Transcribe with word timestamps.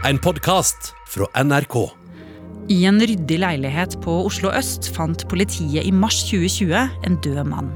En 0.00 0.16
podkast 0.18 0.94
fra 1.12 1.26
NRK. 1.44 1.74
I 2.72 2.78
en 2.88 3.02
ryddig 3.04 3.36
leilighet 3.42 3.98
på 4.00 4.14
Oslo 4.24 4.48
øst 4.56 4.86
fant 4.94 5.26
politiet 5.28 5.84
i 5.84 5.90
mars 5.92 6.22
2020 6.30 7.02
en 7.04 7.18
død 7.20 7.40
mann. 7.44 7.68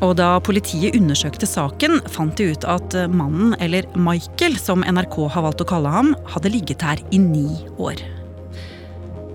Og 0.00 0.14
da 0.16 0.38
politiet 0.40 0.96
undersøkte 0.96 1.44
saken, 1.44 1.98
fant 2.08 2.40
de 2.40 2.46
ut 2.54 2.64
at 2.64 2.96
mannen, 3.12 3.52
eller 3.60 3.84
Michael 4.00 4.56
som 4.56 4.80
NRK 4.80 5.18
har 5.34 5.44
valgt 5.44 5.60
å 5.60 5.66
kalle 5.68 5.92
ham, 5.92 6.14
hadde 6.32 6.54
ligget 6.54 6.80
her 6.88 7.02
i 7.12 7.20
ni 7.20 7.66
år. 7.76 8.00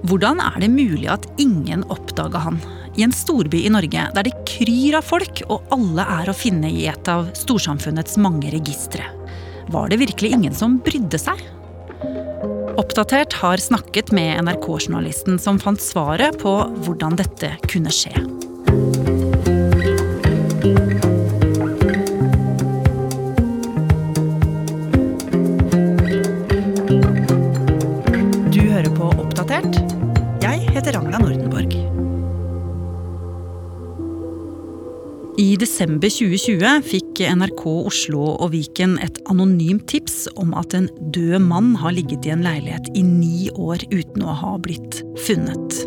Hvordan 0.09 0.41
er 0.41 0.57
det 0.65 0.73
mulig 0.73 1.11
at 1.13 1.27
ingen 1.38 1.86
oppdaga 1.93 2.41
han? 2.47 2.57
I 2.97 3.05
en 3.05 3.13
storby 3.13 3.61
i 3.67 3.73
Norge 3.75 4.07
der 4.15 4.25
det 4.25 4.33
kryr 4.49 4.97
av 4.97 5.05
folk, 5.05 5.43
og 5.54 5.70
alle 5.75 6.07
er 6.17 6.33
å 6.33 6.38
finne 6.38 6.73
i 6.73 6.88
et 6.89 7.13
av 7.13 7.29
storsamfunnets 7.38 8.17
mange 8.17 8.49
registre. 8.57 9.05
Var 9.70 9.93
det 9.93 10.02
virkelig 10.02 10.33
ingen 10.33 10.57
som 10.57 10.79
brydde 10.81 11.21
seg? 11.21 11.45
Oppdatert 12.76 13.34
har 13.34 13.57
snakket 13.57 14.11
med 14.11 14.43
NRK-journalisten 14.43 15.38
som 15.39 15.56
fant 15.64 15.79
svaret 15.79 16.36
på 16.42 16.52
hvordan 16.83 17.16
dette 17.16 17.54
kunne 17.71 17.92
skje. 17.93 18.11
Du 28.52 28.60
hører 28.60 28.92
på 28.92 29.07
Oppdatert. 29.24 29.80
Jeg 30.44 30.68
heter 30.75 31.00
Ragna 31.00 31.24
Nordenborg. 31.24 31.80
I 35.39 35.50
desember 35.64 36.11
2020 36.11 36.83
fikk 36.92 37.05
NRK 37.23 37.64
Oslo 37.88 38.25
og 38.33 38.50
Viken 38.52 38.97
et 39.03 39.22
anonymt 39.31 39.86
tips 39.88 40.25
om 40.42 40.52
at 40.58 40.75
en 40.75 40.89
død 41.16 41.39
mann 41.45 41.72
har 41.80 41.95
ligget 41.95 42.28
i 42.28 42.33
en 42.33 42.44
leilighet 42.44 42.89
i 42.97 43.03
ni 43.05 43.47
år 43.55 43.86
uten 43.94 44.25
å 44.25 44.36
ha 44.36 44.55
blitt 44.59 45.00
funnet. 45.23 45.80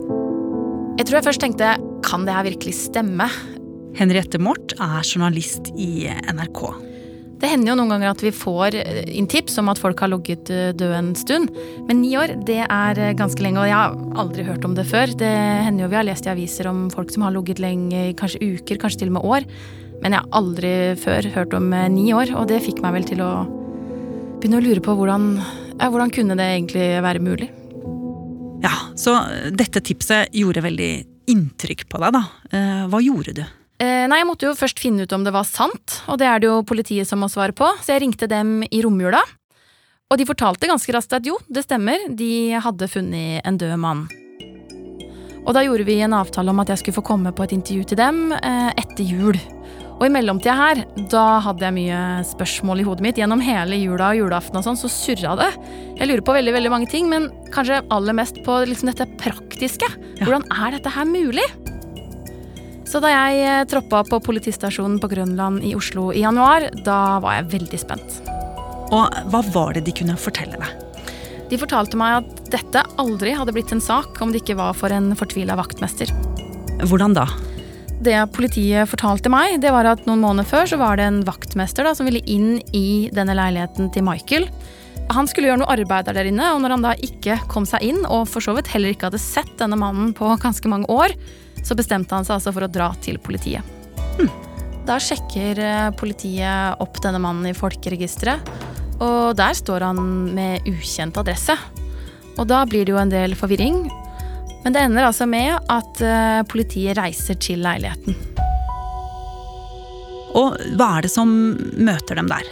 Jeg 0.98 1.06
tror 1.06 1.18
jeg 1.18 1.26
først 1.28 1.44
tenkte 1.44 1.76
kan 2.06 2.24
det 2.24 2.32
her 2.32 2.48
virkelig 2.48 2.78
stemme? 2.80 3.28
Henriette 3.98 4.40
Mort 4.40 4.72
er 4.80 5.02
journalist 5.04 5.68
i 5.76 6.06
NRK. 6.32 6.62
Det 7.38 7.50
hender 7.52 7.70
jo 7.70 7.76
noen 7.78 7.92
ganger 7.92 8.10
at 8.10 8.22
vi 8.24 8.32
får 8.34 8.74
eh, 8.80 9.04
inn 9.14 9.28
tips 9.30 9.60
om 9.60 9.68
at 9.70 9.78
folk 9.78 10.00
har 10.02 10.10
ligget 10.10 10.50
eh, 10.50 10.72
død 10.74 10.94
en 10.96 11.10
stund. 11.18 11.52
Men 11.86 12.00
ni 12.02 12.16
år, 12.18 12.34
det 12.48 12.64
er 12.64 12.98
eh, 12.98 13.14
ganske 13.18 13.42
lenge, 13.44 13.60
og 13.62 13.68
jeg 13.68 13.78
har 13.78 13.94
aldri 14.18 14.46
hørt 14.48 14.66
om 14.66 14.74
det 14.74 14.88
før. 14.90 15.12
Det 15.20 15.30
hender 15.66 15.84
jo 15.84 15.90
vi 15.92 16.00
har 16.00 16.08
lest 16.08 16.26
i 16.26 16.32
aviser 16.32 16.66
om 16.70 16.88
folk 16.90 17.14
som 17.14 17.26
har 17.26 17.36
ligget 17.36 17.62
lenge, 17.62 18.08
kanskje 18.18 18.42
uker, 18.42 18.80
kanskje 18.82 19.04
til 19.04 19.12
og 19.12 19.20
med 19.20 19.28
år. 19.36 19.46
Men 20.02 20.14
jeg 20.14 20.22
har 20.22 20.38
aldri 20.38 20.72
før 21.00 21.28
hørt 21.34 21.54
om 21.58 21.70
ni 21.94 22.10
år, 22.14 22.32
og 22.38 22.48
det 22.50 22.62
fikk 22.64 22.82
meg 22.84 22.98
vel 22.98 23.06
til 23.08 23.22
å 23.24 23.30
begynne 24.38 24.60
å 24.60 24.64
lure 24.64 24.82
på 24.84 24.94
hvordan, 24.94 25.30
ja, 25.78 25.88
hvordan 25.90 26.12
kunne 26.14 26.36
det 26.38 26.46
egentlig 26.54 26.88
være 27.02 27.22
mulig. 27.24 27.48
Ja, 28.62 28.74
så 28.98 29.20
dette 29.54 29.82
tipset 29.82 30.34
gjorde 30.34 30.62
veldig 30.64 30.92
inntrykk 31.30 31.88
på 31.90 32.00
deg, 32.02 32.14
da. 32.14 32.22
Hva 32.90 33.02
gjorde 33.02 33.34
du? 33.40 33.42
Eh, 33.78 34.06
nei, 34.10 34.18
Jeg 34.18 34.26
måtte 34.26 34.48
jo 34.48 34.56
først 34.58 34.80
finne 34.82 35.06
ut 35.06 35.12
om 35.14 35.24
det 35.26 35.32
var 35.34 35.46
sant, 35.46 36.00
og 36.10 36.18
det 36.18 36.26
er 36.26 36.40
det 36.42 36.48
jo 36.50 36.62
politiet 36.66 37.06
som 37.06 37.20
må 37.22 37.28
svare 37.30 37.54
på, 37.54 37.66
så 37.78 37.94
jeg 37.94 38.02
ringte 38.02 38.26
dem 38.30 38.64
i 38.66 38.82
romjula. 38.82 39.20
Og 40.10 40.18
de 40.18 40.26
fortalte 40.26 40.66
ganske 40.66 40.92
raskt 40.94 41.14
at 41.14 41.26
jo, 41.28 41.36
det 41.46 41.62
stemmer, 41.66 42.08
de 42.10 42.58
hadde 42.58 42.88
funnet 42.90 43.44
en 43.46 43.60
død 43.60 43.76
mann. 43.78 44.08
Og 45.44 45.54
da 45.54 45.62
gjorde 45.62 45.86
vi 45.86 46.00
en 46.02 46.16
avtale 46.16 46.50
om 46.50 46.58
at 46.60 46.72
jeg 46.72 46.82
skulle 46.82 46.98
få 46.98 47.06
komme 47.06 47.30
på 47.32 47.44
et 47.46 47.54
intervju 47.54 47.86
til 47.88 48.00
dem 48.00 48.32
eh, 48.34 48.72
etter 48.82 49.06
jul. 49.06 49.38
Og 49.98 50.04
i 50.06 50.12
mellomtida 50.14 50.54
her, 50.54 50.80
da 51.10 51.40
hadde 51.42 51.64
jeg 51.66 51.74
mye 51.74 52.00
spørsmål 52.28 52.82
i 52.82 52.86
hodet 52.86 53.02
mitt. 53.02 53.18
Gjennom 53.18 53.42
hele 53.42 53.80
jula 53.80 54.12
og 54.12 54.20
julaften 54.20 54.60
og 54.60 54.66
sånn, 54.66 54.78
så 54.78 54.90
surra 54.92 55.34
det. 55.40 55.48
Jeg 55.98 56.06
lurer 56.06 56.22
på 56.22 56.36
veldig 56.36 56.54
veldig 56.54 56.70
mange 56.70 56.90
ting, 56.92 57.08
men 57.10 57.26
kanskje 57.54 57.80
aller 57.94 58.14
mest 58.14 58.38
på 58.46 58.60
liksom 58.70 58.92
dette 58.92 59.08
praktiske. 59.18 59.88
Hvordan 60.22 60.46
er 60.54 60.76
dette 60.76 60.92
her 60.94 61.08
mulig? 61.08 61.46
Så 62.88 63.02
da 63.04 63.10
jeg 63.10 63.42
eh, 63.44 63.64
troppa 63.68 64.04
på 64.06 64.20
politistasjonen 64.24 64.96
på 65.02 65.10
Grønland 65.10 65.66
i 65.66 65.74
Oslo 65.76 66.08
i 66.14 66.22
januar, 66.22 66.70
da 66.86 67.18
var 67.20 67.40
jeg 67.40 67.50
veldig 67.58 67.80
spent. 67.82 68.20
Og 68.94 69.18
hva 69.28 69.42
var 69.52 69.74
det 69.76 69.82
de 69.84 69.92
kunne 69.98 70.16
fortelle 70.16 70.56
deg? 70.62 70.86
De 71.50 71.58
fortalte 71.60 71.98
meg 72.00 72.22
at 72.22 72.48
dette 72.54 72.86
aldri 73.00 73.34
hadde 73.36 73.52
blitt 73.56 73.74
en 73.74 73.82
sak 73.82 74.22
om 74.24 74.32
det 74.32 74.44
ikke 74.44 74.60
var 74.60 74.78
for 74.78 74.94
en 74.94 75.10
fortvila 75.18 75.58
vaktmester. 75.58 76.12
Hvordan 76.86 77.18
da? 77.18 77.26
Det 77.98 78.18
politiet 78.30 78.86
fortalte 78.86 79.30
meg, 79.32 79.56
det 79.62 79.72
var 79.74 79.88
at 79.90 80.04
noen 80.06 80.22
måneder 80.22 80.46
før 80.46 80.68
så 80.70 80.78
var 80.78 81.00
det 81.00 81.08
en 81.08 81.22
vaktmester 81.26 81.86
da, 81.86 81.96
som 81.98 82.06
ville 82.06 82.22
inn 82.30 82.60
i 82.76 83.10
denne 83.14 83.34
leiligheten 83.34 83.90
til 83.94 84.06
Michael. 84.06 84.46
Han 85.10 85.26
skulle 85.26 85.48
gjøre 85.48 85.62
noe 85.62 85.72
arbeid 85.72 86.10
der 86.12 86.28
inne, 86.28 86.52
og 86.52 86.60
når 86.62 86.76
han 86.76 86.84
da 86.84 86.94
ikke 87.02 87.40
kom 87.50 87.66
seg 87.66 87.82
inn, 87.88 88.04
og 88.06 88.28
for 88.30 88.44
så 88.44 88.54
vidt 88.54 88.70
heller 88.70 88.94
ikke 88.94 89.08
hadde 89.08 89.22
sett 89.22 89.50
denne 89.58 89.78
mannen 89.80 90.12
på 90.14 90.30
ganske 90.42 90.70
mange 90.70 90.86
år, 90.92 91.16
så 91.64 91.74
bestemte 91.78 92.14
han 92.14 92.28
seg 92.28 92.36
altså 92.36 92.54
for 92.54 92.68
å 92.68 92.70
dra 92.70 92.92
til 93.02 93.18
politiet. 93.22 93.66
Hm. 94.20 94.30
Da 94.88 95.00
sjekker 95.02 95.58
eh, 95.60 95.90
politiet 95.98 96.78
opp 96.80 97.00
denne 97.04 97.20
mannen 97.20 97.50
i 97.50 97.56
folkeregisteret, 97.56 98.52
og 99.02 99.34
der 99.38 99.58
står 99.58 99.88
han 99.88 99.98
med 100.36 100.68
ukjent 100.70 101.18
adresse. 101.20 101.54
Og 102.38 102.46
da 102.50 102.62
blir 102.68 102.86
det 102.86 102.94
jo 102.94 103.00
en 103.00 103.12
del 103.12 103.34
forvirring. 103.38 103.88
Men 104.64 104.74
det 104.74 104.82
ender 104.84 105.06
altså 105.08 105.28
med 105.30 105.54
at 105.70 106.02
eh, 106.04 106.40
politiet 106.50 106.98
reiser 106.98 107.38
til 107.40 107.62
leiligheten. 107.64 108.16
Og 110.38 110.58
hva 110.78 110.90
er 110.98 111.06
det 111.06 111.12
som 111.12 111.30
møter 111.78 112.18
dem 112.18 112.28
der? 112.30 112.46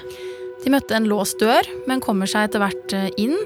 De 0.64 0.72
møtte 0.72 0.96
en 0.96 1.08
låst 1.10 1.38
dør, 1.42 1.66
men 1.86 2.02
kommer 2.02 2.30
seg 2.30 2.48
etter 2.48 2.62
hvert 2.62 2.94
eh, 2.96 3.10
inn. 3.20 3.36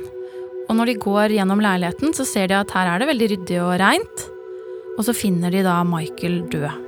Og 0.69 0.77
når 0.79 0.93
de 0.93 1.01
går 1.03 1.35
gjennom 1.35 1.63
leiligheten, 1.63 2.15
så 2.15 2.29
ser 2.29 2.53
de 2.53 2.61
at 2.61 2.77
her 2.77 2.93
er 2.93 3.03
det 3.03 3.11
veldig 3.11 3.33
ryddig 3.33 3.59
og 3.65 3.75
reint 3.83 4.29
og 5.01 5.07
så 5.07 5.15
finner 5.17 5.49
de 5.49 5.63
da 5.65 5.81
Michael 5.89 6.43
død. 6.53 6.87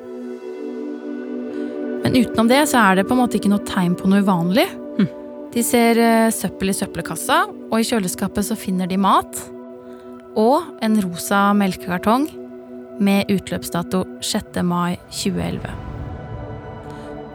Men 2.03 2.16
utenom 2.19 2.50
det 2.50 2.60
så 2.69 2.83
er 2.83 2.99
det 2.99 3.06
på 3.09 3.16
en 3.16 3.22
måte 3.22 3.39
ikke 3.39 3.53
noe 3.53 3.65
tegn 3.65 3.94
på 3.97 4.10
noe 4.10 4.21
uvanlig. 4.21 4.66
Hm. 4.99 5.09
De 5.54 5.65
ser 5.65 5.97
uh, 5.97 6.28
søppel 6.34 6.72
i 6.72 6.77
søppelkassa, 6.77 7.44
og 7.71 7.77
i 7.78 7.87
kjøleskapet 7.89 8.50
så 8.50 8.59
finner 8.59 8.91
de 8.91 8.99
mat. 9.00 9.41
Og 10.38 10.65
en 10.81 10.94
rosa 11.04 11.50
melkekartong 11.53 12.28
med 13.03 13.28
utløpsdato 13.32 14.04
6. 14.25 14.62
mai 14.65 14.97
2011. 15.12 15.66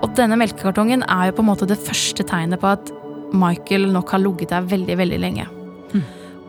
Og 0.02 0.14
denne 0.18 0.38
melkekartongen 0.40 1.04
er 1.06 1.30
jo 1.30 1.38
på 1.38 1.44
en 1.46 1.50
måte 1.52 1.68
det 1.70 1.78
første 1.78 2.26
tegnet 2.26 2.62
på 2.62 2.72
at 2.72 2.90
Michael 3.38 3.90
nok 3.94 4.14
har 4.14 4.24
ligget 4.24 4.54
der 4.54 4.66
veldig, 4.66 4.98
veldig 4.98 5.20
lenge. 5.22 5.46
Mm. 5.94 6.04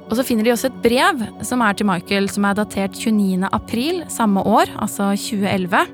Og 0.08 0.16
så 0.16 0.24
finner 0.24 0.46
de 0.46 0.54
også 0.54 0.70
et 0.70 0.80
brev 0.84 1.20
som 1.44 1.60
er 1.64 1.76
til 1.76 1.88
Michael, 1.88 2.30
som 2.32 2.46
er 2.48 2.56
datert 2.56 2.96
29. 2.96 3.44
april 3.52 4.02
samme 4.08 4.40
år, 4.40 4.72
altså 4.80 5.10
2011. 5.16 5.84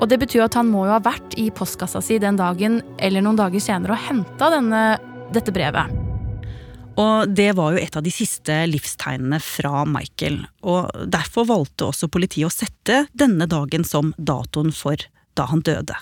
Og 0.00 0.08
det 0.12 0.20
betyr 0.20 0.44
at 0.44 0.60
han 0.60 0.68
må 0.68 0.84
jo 0.88 0.96
ha 0.96 1.00
vært 1.04 1.36
i 1.40 1.48
postkassa 1.52 2.04
si 2.04 2.20
den 2.20 2.36
dagen 2.40 2.80
eller 2.98 3.24
noen 3.24 3.40
dager 3.40 3.64
senere 3.64 3.96
og 3.96 4.06
henta 4.08 4.52
dette 5.32 5.56
brevet. 5.56 5.99
Og 7.00 7.30
det 7.32 7.52
var 7.56 7.74
jo 7.74 7.80
et 7.80 7.96
av 7.96 8.04
de 8.04 8.12
siste 8.12 8.56
livstegnene 8.68 9.40
fra 9.42 9.84
Michael. 9.88 10.42
Og 10.68 10.90
derfor 11.08 11.48
valgte 11.48 11.88
også 11.88 12.10
politiet 12.12 12.50
å 12.50 12.52
sette 12.52 13.04
denne 13.16 13.48
dagen 13.50 13.86
som 13.86 14.12
datoen 14.18 14.74
for 14.74 15.00
da 15.38 15.48
han 15.50 15.64
døde. 15.64 15.96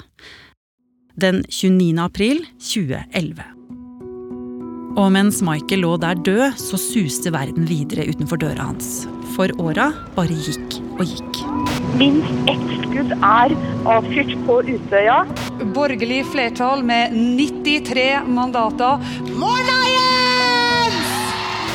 Den 1.19 1.45
29. 1.51 1.95
april 2.03 2.45
2011. 2.63 3.55
Og 4.99 5.13
mens 5.15 5.39
Michael 5.47 5.85
lå 5.85 5.93
der 6.03 6.19
død, 6.27 6.59
så 6.59 6.79
suste 6.81 7.31
verden 7.35 7.69
videre 7.71 8.09
utenfor 8.09 8.41
døra 8.43 8.71
hans. 8.71 9.05
For 9.37 9.53
åra 9.63 9.93
bare 10.17 10.35
gikk 10.35 10.81
og 10.97 11.05
gikk. 11.07 11.43
Minst 11.99 12.51
ett 12.51 12.65
skudd 12.83 13.15
er 13.15 13.55
avfyrt 13.87 14.35
på 14.49 14.59
Utøya. 14.73 15.21
Borgerlig 15.77 16.25
flertall 16.33 16.83
med 16.87 17.15
93 17.15 18.09
mandater. 18.27 19.07
Mornings! 19.39 19.88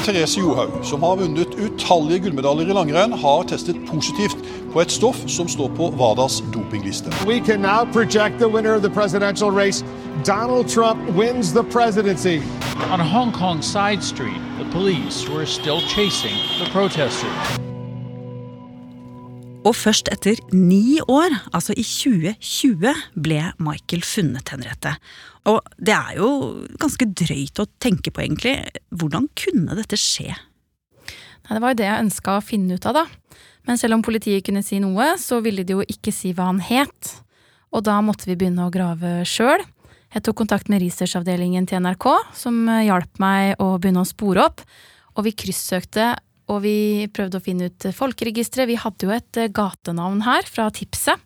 Therese 0.04 0.38
Johaug, 0.38 0.72
som 0.84 1.04
har 1.04 1.16
vunnet 1.16 1.56
utallige 1.56 2.20
gullmedaljer 2.26 2.68
i 2.68 2.76
langrenn, 2.76 3.14
har 3.14 3.46
testet 3.48 3.78
positivt 3.88 4.36
på 4.74 4.82
et 4.84 4.92
stoff 4.92 5.22
som 5.32 5.48
står 5.48 5.72
på 5.78 5.90
WADAs 5.96 6.42
dopingliste. 6.52 7.14
We 7.28 7.40
can 7.40 7.62
now 7.62 7.88
project 7.94 8.40
the 8.40 8.50
winner 8.50 8.76
of 8.76 8.82
the 8.82 8.90
presidential 8.90 9.52
race. 9.52 9.86
Donald 10.26 10.68
Trump 10.68 11.00
wins 11.16 11.54
the 11.54 11.64
presidency. 11.64 12.42
On 12.92 13.00
a 13.00 13.08
Hong 13.16 13.32
Kong 13.32 13.62
side 13.62 14.04
street, 14.04 14.42
the 14.60 14.70
police 14.72 15.30
were 15.30 15.46
still 15.46 15.80
chasing 15.88 16.36
the 16.60 16.70
protesters. 16.72 17.63
Og 19.64 19.72
først 19.80 20.10
etter 20.12 20.40
ni 20.52 21.00
år, 21.08 21.32
altså 21.56 21.72
i 21.80 21.86
2020, 21.88 23.04
ble 23.24 23.40
Michael 23.64 24.04
funnet, 24.04 24.52
Henriette. 24.52 24.98
Og 25.48 25.62
det 25.80 25.94
er 25.96 26.18
jo 26.18 26.30
ganske 26.82 27.08
drøyt 27.08 27.62
å 27.64 27.70
tenke 27.84 28.12
på, 28.12 28.26
egentlig. 28.26 28.58
Hvordan 28.92 29.30
kunne 29.40 29.78
dette 29.80 30.00
skje? 30.00 30.34
Nei, 30.34 31.56
det 31.56 31.62
var 31.64 31.74
jo 31.74 31.80
det 31.80 31.88
jeg 31.88 32.06
ønska 32.10 32.36
å 32.36 32.44
finne 32.44 32.76
ut 32.76 32.88
av, 32.92 33.04
da. 33.04 33.40
Men 33.64 33.80
selv 33.80 33.96
om 33.96 34.04
politiet 34.04 34.44
kunne 34.44 34.64
si 34.68 34.82
noe, 34.84 35.14
så 35.20 35.40
ville 35.44 35.64
de 35.64 35.78
jo 35.78 35.88
ikke 35.88 36.12
si 36.16 36.34
hva 36.36 36.50
han 36.52 36.60
het. 36.64 37.14
Og 37.72 37.86
da 37.88 38.02
måtte 38.04 38.28
vi 38.28 38.36
begynne 38.40 38.68
å 38.68 38.74
grave 38.74 39.22
sjøl. 39.28 39.64
Jeg 40.14 40.28
tok 40.28 40.44
kontakt 40.44 40.68
med 40.70 40.84
researchavdelingen 40.84 41.66
til 41.72 41.80
NRK, 41.82 42.10
som 42.36 42.68
hjalp 42.84 43.24
meg 43.24 43.56
å 43.64 43.78
begynne 43.80 44.04
å 44.04 44.12
spore 44.12 44.44
opp. 44.44 44.62
Og 45.16 45.24
vi 45.28 45.36
kryssøkte, 45.40 46.12
og 46.52 46.64
vi 46.66 47.08
prøvde 47.14 47.40
å 47.40 47.44
finne 47.44 47.70
ut 47.72 47.88
folkeregisteret. 47.96 48.70
Vi 48.70 48.80
hadde 48.80 49.08
jo 49.08 49.14
et 49.16 49.40
eh, 49.40 49.52
gatenavn 49.54 50.24
her 50.26 50.48
fra 50.50 50.70
tipset. 50.76 51.22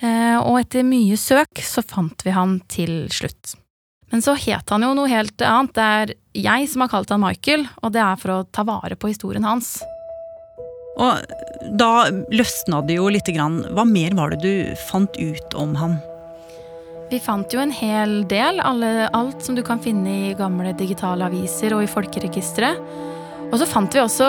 Eh, 0.00 0.36
og 0.36 0.60
etter 0.60 0.84
mye 0.84 1.16
søk 1.20 1.62
så 1.64 1.84
fant 1.86 2.26
vi 2.26 2.34
han 2.36 2.58
til 2.72 3.06
slutt. 3.12 3.56
Men 4.12 4.22
så 4.22 4.36
het 4.38 4.70
han 4.70 4.84
jo 4.84 4.92
noe 4.94 5.10
helt 5.10 5.42
annet. 5.42 5.74
Det 5.74 5.86
er 5.86 6.14
jeg 6.46 6.70
som 6.70 6.84
har 6.84 6.92
kalt 6.92 7.10
han 7.10 7.24
Michael, 7.24 7.66
og 7.82 7.94
det 7.96 8.02
er 8.04 8.18
for 8.20 8.34
å 8.34 8.42
ta 8.54 8.66
vare 8.66 8.98
på 8.98 9.10
historien 9.10 9.46
hans. 9.46 9.78
Og 10.96 11.72
da 11.76 12.08
løsna 12.32 12.80
det 12.86 13.00
jo 13.00 13.08
lite 13.12 13.34
grann. 13.36 13.60
Hva 13.76 13.84
mer 13.88 14.14
var 14.16 14.32
det 14.32 14.44
du 14.44 14.76
fant 14.86 15.16
ut 15.18 15.56
om 15.58 15.74
han? 15.76 15.98
Vi 17.10 17.20
fant 17.22 17.52
jo 17.52 17.60
en 17.62 17.74
hel 17.74 18.22
del. 18.30 18.62
Alle, 18.64 19.10
alt 19.14 19.44
som 19.44 19.58
du 19.58 19.62
kan 19.66 19.82
finne 19.82 20.14
i 20.30 20.32
gamle 20.38 20.72
digitale 20.78 21.28
aviser 21.28 21.76
og 21.76 21.84
i 21.84 21.90
folkeregisteret. 21.90 22.80
Og 23.46 23.60
så 23.60 23.66
fant 23.68 23.94
vi 23.94 24.02
også 24.02 24.26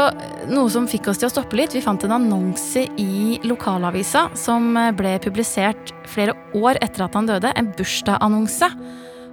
noe 0.51 0.69
som 0.71 0.85
fikk 0.89 1.09
oss 1.11 1.19
til 1.21 1.27
å 1.29 1.33
stoppe 1.33 1.57
litt. 1.57 1.73
Vi 1.75 1.83
fant 1.83 2.03
en 2.05 2.15
annonse 2.19 2.85
i 3.01 3.39
lokalavisa 3.47 4.27
som 4.37 4.77
ble 4.97 5.15
publisert 5.23 5.91
flere 6.07 6.35
år 6.57 6.79
etter 6.85 7.07
at 7.07 7.17
han 7.17 7.29
døde. 7.29 7.51
En 7.57 7.71
bursdagsannonse. 7.77 8.69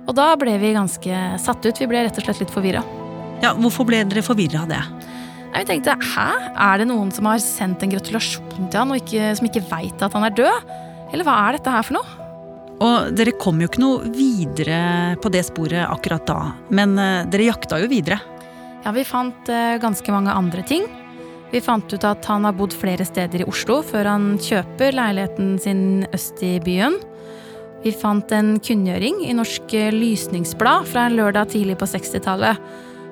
Og 0.05 0.17
da 0.17 0.33
ble 0.41 0.57
vi 0.61 0.75
ganske 0.77 1.21
satt 1.41 1.65
ut. 1.65 1.81
Vi 1.81 1.89
ble 1.91 2.05
rett 2.07 2.21
og 2.21 2.27
slett 2.27 2.43
litt 2.43 2.55
forvirra. 2.55 2.85
Ja, 3.45 3.53
hvorfor 3.59 3.87
ble 3.89 4.03
dere 4.09 4.25
forvirra 4.25 4.65
av 4.65 4.73
det? 4.73 4.83
Nei, 5.55 5.63
Vi 5.63 5.69
tenkte 5.69 5.95
hæ, 6.01 6.29
er 6.59 6.81
det 6.81 6.89
noen 6.91 7.13
som 7.15 7.29
har 7.31 7.39
sendt 7.43 7.85
en 7.85 7.93
gratulasjon 7.93 8.69
til 8.73 8.81
han 8.81 8.91
og 8.91 8.99
ikke, 8.99 9.31
som 9.39 9.47
ikke 9.47 9.67
veit 9.71 10.03
at 10.03 10.17
han 10.17 10.27
er 10.27 10.35
død? 10.35 10.77
Eller 11.13 11.27
hva 11.29 11.37
er 11.45 11.59
dette 11.59 11.71
her 11.71 11.87
for 11.87 12.01
noe? 12.01 12.21
Og 12.85 13.13
dere 13.15 13.37
kom 13.39 13.61
jo 13.63 13.69
ikke 13.71 13.83
noe 13.85 14.11
videre 14.17 15.15
på 15.23 15.31
det 15.31 15.45
sporet 15.47 15.87
akkurat 15.87 16.25
da, 16.27 16.39
men 16.75 16.99
eh, 16.99 17.27
dere 17.31 17.53
jakta 17.53 17.79
jo 17.79 17.87
videre. 17.93 18.19
Ja, 18.85 18.93
vi 18.93 19.05
fant 19.09 19.49
uh, 19.49 19.77
ganske 19.83 20.13
mange 20.13 20.33
andre 20.33 20.63
ting. 20.69 20.87
Vi 21.53 21.63
fant 21.65 21.93
ut 21.93 22.05
at 22.05 22.25
han 22.29 22.45
har 22.45 22.57
bodd 22.57 22.75
flere 22.77 23.07
steder 23.07 23.45
i 23.45 23.49
Oslo 23.49 23.81
før 23.87 24.09
han 24.11 24.35
kjøper 24.43 24.97
leiligheten 24.97 25.55
sin 25.63 25.85
øst 26.13 26.43
i 26.45 26.57
byen. 26.65 26.99
Vi 27.85 27.93
fant 27.95 28.33
en 28.33 28.57
kunngjøring 28.65 29.23
i 29.29 29.37
Norsk 29.37 29.77
Lysningsblad 29.93 30.89
fra 30.89 31.07
en 31.07 31.17
lørdag 31.19 31.53
tidlig 31.53 31.77
på 31.79 31.89
60-tallet 31.91 32.61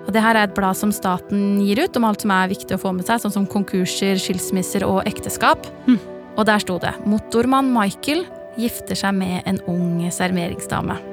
og 0.06 0.10
det 0.14 0.22
her 0.24 0.36
er 0.36 0.48
et 0.48 0.56
blad 0.56 0.78
som 0.78 0.92
staten 0.94 1.60
gir 1.62 1.84
ut 1.84 1.96
om 1.98 2.08
alt 2.08 2.24
som 2.24 2.34
er 2.34 2.50
viktig 2.50 2.76
å 2.76 2.82
få 2.82 2.94
med 2.96 3.06
seg, 3.06 3.22
sånn 3.22 3.36
som 3.36 3.48
konkurser, 3.50 4.18
skilsmisser 4.20 4.86
og 4.86 5.02
ekteskap. 5.08 5.68
Mm. 5.86 6.00
Og 6.32 6.46
der 6.48 6.62
sto 6.64 6.78
det 6.82 6.94
'Motormann 7.04 7.72
Michael 7.72 8.26
gifter 8.58 8.98
seg 8.98 9.14
med 9.14 9.42
en 9.46 9.60
ung 9.68 10.02
serveringsdame'. 10.10 11.11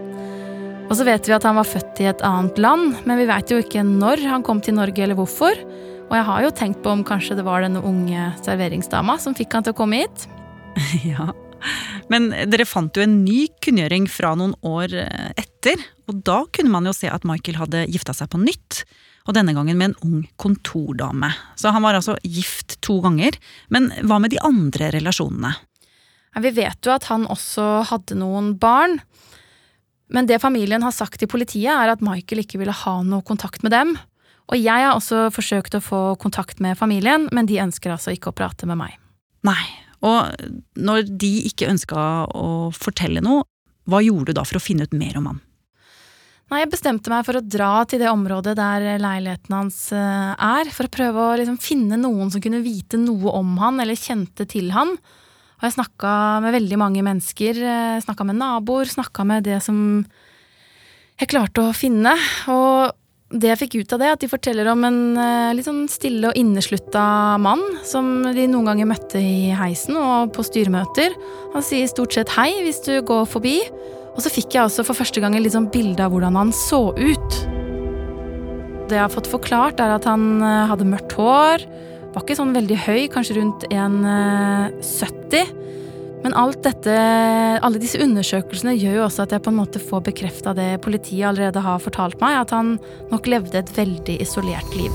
Og 0.90 0.98
så 0.98 1.06
vet 1.06 1.28
vi 1.30 1.36
at 1.36 1.46
han 1.46 1.60
var 1.60 1.68
født 1.70 2.00
i 2.02 2.08
et 2.10 2.24
annet 2.26 2.58
land, 2.58 2.96
men 3.06 3.20
vi 3.22 3.28
veit 3.30 3.52
jo 3.54 3.60
ikke 3.62 3.84
når 3.86 4.24
han 4.26 4.46
kom 4.46 4.58
til 4.66 4.74
Norge 4.80 5.04
eller 5.06 5.18
hvorfor. 5.20 5.60
Og 6.10 6.16
jeg 6.18 6.26
har 6.26 6.42
jo 6.42 6.56
tenkt 6.58 6.82
på 6.82 6.90
om 6.90 7.04
kanskje 7.06 7.38
det 7.38 7.46
var 7.46 7.62
denne 7.62 7.84
unge 7.86 8.32
serveringsdama 8.42 9.20
som 9.22 9.38
fikk 9.38 9.54
han 9.54 9.68
til 9.68 9.76
å 9.76 9.78
komme 9.78 10.02
hit. 10.02 10.26
ja, 11.12 11.30
men 12.10 12.32
dere 12.50 12.66
fant 12.66 12.98
jo 12.98 13.06
en 13.06 13.20
ny 13.22 13.44
kunngjøring 13.62 14.08
fra 14.10 14.34
noen 14.40 14.56
år 14.66 14.96
etter, 15.38 15.78
og 16.10 16.24
da 16.26 16.42
kunne 16.50 16.74
man 16.74 16.90
jo 16.90 16.96
se 16.96 17.12
at 17.12 17.28
Michael 17.28 17.60
hadde 17.62 17.86
gifta 17.94 18.16
seg 18.18 18.32
på 18.34 18.42
nytt. 18.42 18.82
Og 19.30 19.36
denne 19.38 19.54
gangen 19.54 19.78
med 19.78 19.92
en 19.92 20.00
ung 20.08 20.22
kontordame. 20.42 21.30
Så 21.60 21.70
han 21.70 21.84
var 21.86 21.94
altså 22.00 22.16
gift 22.26 22.80
to 22.82 22.98
ganger. 23.04 23.36
Men 23.70 23.92
hva 24.02 24.18
med 24.18 24.34
de 24.34 24.40
andre 24.42 24.90
relasjonene? 24.96 25.52
Vi 26.40 26.52
vet 26.56 26.88
jo 26.88 26.96
at 26.96 27.06
han 27.12 27.28
også 27.30 27.68
hadde 27.92 28.18
noen 28.18 28.56
barn. 28.58 28.98
Men 30.10 30.30
det 30.30 30.42
familien 30.42 30.84
har 30.86 30.96
sagt 30.96 31.20
til 31.22 31.30
politiet, 31.30 31.72
er 31.72 31.92
at 31.94 32.02
Michael 32.06 32.44
ikke 32.44 32.62
ville 32.62 32.74
ha 32.74 32.96
noe 33.06 33.26
kontakt 33.26 33.64
med 33.66 33.74
dem. 33.76 33.94
Og 34.50 34.58
jeg 34.58 34.86
har 34.88 34.96
også 34.96 35.28
forsøkt 35.34 35.78
å 35.78 35.84
få 35.84 36.02
kontakt 36.22 36.62
med 36.64 36.78
familien, 36.80 37.28
men 37.36 37.50
de 37.50 37.62
ønsker 37.62 37.94
altså 37.94 38.16
ikke 38.16 38.32
å 38.32 38.38
prate 38.38 38.70
med 38.70 38.80
meg. 38.82 38.96
Nei, 39.46 39.62
og 40.06 40.34
når 40.80 41.12
de 41.22 41.34
ikke 41.50 41.70
ønska 41.70 42.08
å 42.34 42.48
fortelle 42.76 43.22
noe, 43.24 43.46
hva 43.90 44.02
gjorde 44.04 44.34
du 44.34 44.40
da 44.40 44.46
for 44.48 44.60
å 44.60 44.64
finne 44.64 44.86
ut 44.86 44.98
mer 44.98 45.18
om 45.20 45.30
han? 45.32 45.40
Nei, 46.50 46.64
Jeg 46.64 46.72
bestemte 46.72 47.12
meg 47.14 47.26
for 47.28 47.38
å 47.38 47.46
dra 47.46 47.72
til 47.86 48.02
det 48.02 48.10
området 48.10 48.56
der 48.58 48.98
leiligheten 49.02 49.54
hans 49.54 49.78
eh, 49.94 50.34
er, 50.34 50.72
for 50.74 50.88
å 50.88 50.94
prøve 50.94 51.26
å 51.26 51.36
liksom 51.38 51.60
finne 51.62 52.00
noen 52.02 52.32
som 52.34 52.42
kunne 52.42 52.64
vite 52.66 52.98
noe 52.98 53.36
om 53.38 53.54
han, 53.62 53.78
eller 53.84 53.98
kjente 53.98 54.48
til 54.50 54.72
han. 54.74 54.96
Og 55.60 55.68
jeg 55.68 55.76
snakka 55.76 56.12
med 56.46 56.56
veldig 56.56 56.78
mange 56.80 57.04
mennesker. 57.04 57.58
Eh, 57.60 58.00
snakka 58.06 58.24
med 58.24 58.40
naboer, 58.40 58.88
snakka 58.88 59.26
med 59.28 59.44
det 59.44 59.60
som 59.66 60.06
jeg 61.20 61.32
klarte 61.34 61.66
å 61.68 61.76
finne. 61.76 62.14
Og 62.48 62.96
det 63.30 63.52
jeg 63.52 63.60
fikk 63.60 63.76
ut 63.82 63.94
av 63.94 64.02
det, 64.02 64.12
at 64.16 64.24
de 64.24 64.30
forteller 64.32 64.70
om 64.72 64.86
en 64.88 65.02
uh, 65.20 65.52
litt 65.54 65.68
sånn 65.68 65.84
stille 65.92 66.32
og 66.32 66.38
inneslutta 66.40 67.38
mann 67.38 67.62
som 67.86 68.24
de 68.34 68.48
noen 68.50 68.72
ganger 68.72 68.90
møtte 68.90 69.22
i 69.22 69.52
heisen 69.54 70.00
og 70.00 70.32
på 70.34 70.46
styremøter. 70.48 71.14
Han 71.54 71.66
sier 71.66 71.92
stort 71.92 72.16
sett 72.16 72.32
hei 72.34 72.50
hvis 72.66 72.82
du 72.88 72.96
går 73.06 73.28
forbi. 73.30 73.60
Og 74.16 74.24
så 74.24 74.32
fikk 74.34 74.56
jeg 74.56 74.66
også 74.66 74.88
for 74.88 74.98
første 74.98 75.22
gang 75.22 75.38
et 75.38 75.52
sånn 75.54 75.70
bilde 75.70 76.02
av 76.02 76.16
hvordan 76.16 76.40
han 76.40 76.56
så 76.56 76.88
ut. 76.98 77.38
Det 78.90 78.98
jeg 78.98 79.06
har 79.06 79.14
fått 79.14 79.30
forklart, 79.30 79.84
er 79.84 79.94
at 80.00 80.08
han 80.10 80.40
uh, 80.42 80.66
hadde 80.72 80.90
mørkt 80.90 81.14
hår. 81.20 81.68
Var 82.14 82.24
ikke 82.24 82.38
sånn 82.40 82.56
veldig 82.56 82.78
høy, 82.88 83.02
kanskje 83.14 83.38
rundt 83.38 83.66
1,70. 83.70 85.40
Uh, 85.40 85.56
men 86.20 86.36
alt 86.36 86.60
dette, 86.66 86.94
alle 87.64 87.80
disse 87.80 88.00
undersøkelsene 88.04 88.74
gjør 88.76 88.98
jo 88.98 89.04
også 89.06 89.24
at 89.24 89.36
jeg 89.36 89.44
på 89.46 89.54
en 89.54 89.60
måte 89.62 89.80
får 89.80 90.04
bekrefta 90.10 90.52
det 90.58 90.82
politiet 90.84 91.30
allerede 91.30 91.64
har 91.64 91.80
fortalt 91.80 92.20
meg, 92.20 92.42
at 92.42 92.52
han 92.56 92.76
nok 93.12 93.30
levde 93.32 93.62
et 93.62 93.72
veldig 93.78 94.20
isolert 94.26 94.76
liv. 94.76 94.92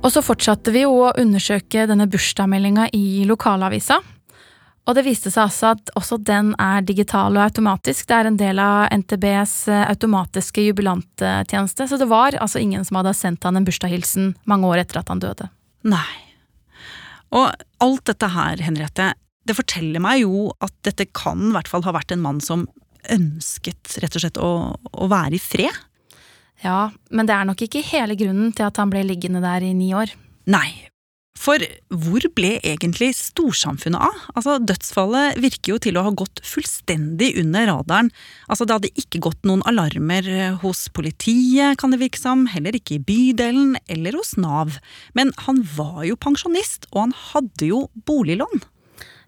Og 0.00 0.12
så 0.14 0.22
fortsatte 0.24 0.72
vi 0.72 0.86
å 0.88 1.10
undersøke 1.18 1.84
denne 1.90 2.06
bursdagsmeldinga 2.08 2.88
i 2.96 3.26
lokalavisa. 3.28 3.98
Og 4.86 4.94
det 4.94 5.02
viste 5.02 5.32
seg 5.34 5.48
altså 5.48 5.72
at 5.74 5.90
også 5.98 6.20
den 6.22 6.52
er 6.62 6.84
digital 6.86 7.34
og 7.34 7.42
automatisk. 7.42 8.06
Det 8.06 8.14
er 8.14 8.28
en 8.30 8.38
del 8.38 8.60
av 8.62 8.86
NTBs 8.94 9.54
automatiske 9.82 10.62
jubilanttjeneste, 10.68 11.88
så 11.90 11.98
det 11.98 12.06
var 12.10 12.38
altså 12.38 12.62
ingen 12.62 12.86
som 12.86 13.00
hadde 13.00 13.16
sendt 13.18 13.46
han 13.48 13.58
en 13.58 13.66
bursdagshilsen 13.66 14.36
mange 14.46 14.70
år 14.70 14.84
etter 14.84 15.02
at 15.02 15.10
han 15.10 15.22
døde. 15.24 15.50
Nei. 15.86 16.06
Og 17.34 17.50
alt 17.82 18.06
dette 18.06 18.30
her, 18.30 18.62
Henriette, 18.62 19.10
det 19.46 19.58
forteller 19.58 20.02
meg 20.02 20.22
jo 20.22 20.50
at 20.62 20.74
dette 20.86 21.08
kan 21.14 21.48
i 21.48 21.54
hvert 21.54 21.70
fall 21.70 21.84
ha 21.86 21.94
vært 21.94 22.14
en 22.14 22.22
mann 22.22 22.38
som 22.42 22.68
ønsket 23.10 23.98
rett 24.02 24.18
og 24.18 24.22
slett 24.22 24.40
å, 24.42 24.50
å 24.74 25.10
være 25.10 25.38
i 25.38 25.42
fred. 25.42 25.82
Ja, 26.64 26.90
men 27.10 27.28
det 27.28 27.34
er 27.36 27.46
nok 27.46 27.62
ikke 27.66 27.84
hele 27.84 28.16
grunnen 28.18 28.54
til 28.56 28.66
at 28.66 28.78
han 28.80 28.90
ble 28.90 29.04
liggende 29.06 29.42
der 29.44 29.66
i 29.66 29.74
ni 29.76 29.90
år. 29.94 30.14
Nei, 30.50 30.70
for 31.36 31.60
hvor 31.92 32.24
ble 32.36 32.54
egentlig 32.64 33.10
storsamfunnet 33.18 34.00
av? 34.08 34.22
Altså, 34.34 34.56
Dødsfallet 34.58 35.38
virker 35.42 35.74
jo 35.74 35.80
til 35.84 35.98
å 36.00 36.06
ha 36.06 36.12
gått 36.16 36.40
fullstendig 36.46 37.34
under 37.42 37.68
radaren. 37.70 38.10
Altså, 38.48 38.66
Det 38.66 38.76
hadde 38.78 38.94
ikke 39.02 39.22
gått 39.28 39.44
noen 39.48 39.64
alarmer 39.68 40.56
hos 40.62 40.86
politiet, 40.88 41.76
kan 41.78 41.92
det 41.92 42.00
virke 42.00 42.20
som, 42.20 42.46
heller 42.50 42.76
ikke 42.76 42.96
i 42.96 43.04
bydelen 43.04 43.76
eller 43.92 44.16
hos 44.16 44.34
Nav. 44.40 44.78
Men 45.14 45.32
han 45.46 45.62
var 45.76 46.04
jo 46.08 46.16
pensjonist, 46.16 46.88
og 46.92 47.06
han 47.06 47.16
hadde 47.32 47.70
jo 47.70 47.86
boliglån. 48.08 48.64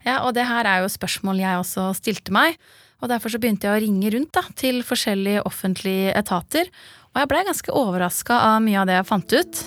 Ja, 0.07 0.23
og 0.25 0.35
det 0.39 0.49
her 0.49 0.67
er 0.67 0.83
jo 0.83 0.93
spørsmål 0.93 1.43
jeg 1.43 1.61
også 1.61 1.91
stilte 1.99 2.33
meg. 2.35 2.59
Og 2.99 3.11
derfor 3.13 3.31
så 3.31 3.39
begynte 3.39 3.69
jeg 3.69 3.77
å 3.77 3.83
ringe 3.85 4.11
rundt 4.15 4.33
da, 4.35 4.43
til 4.59 4.81
forskjellige 4.87 5.45
offentlige 5.47 6.15
etater. 6.19 6.71
Og 7.13 7.21
jeg 7.23 7.31
blei 7.31 7.45
ganske 7.47 7.75
overraska 7.75 8.39
av 8.53 8.63
mye 8.65 8.81
av 8.81 8.89
det 8.89 8.97
jeg 8.99 9.09
fant 9.13 9.37
ut. 9.39 9.61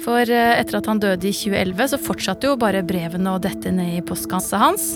For 0.00 0.24
eh, 0.24 0.54
etter 0.58 0.78
at 0.78 0.88
han 0.90 1.02
døde 1.02 1.28
i 1.28 1.34
2011, 1.36 1.92
så 1.92 2.00
fortsatte 2.00 2.48
jo 2.48 2.58
bare 2.60 2.84
brevene 2.86 3.34
å 3.34 3.42
dette 3.42 3.72
ned 3.74 3.98
i 3.98 4.04
postkassa 4.06 4.60
hans. 4.62 4.94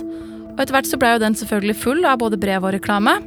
Og 0.57 0.62
etter 0.62 0.73
hvert 0.73 0.88
så 0.88 0.99
blei 1.00 1.12
jo 1.15 1.23
den 1.23 1.37
selvfølgelig 1.37 1.76
full 1.83 2.07
av 2.09 2.21
både 2.23 2.41
brev 2.41 2.65
og 2.65 2.73
reklame. 2.79 3.19